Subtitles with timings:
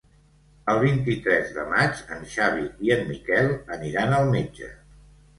[0.71, 4.71] El vint-i-tres de maig en Xavi i en Miquel aniran al metge.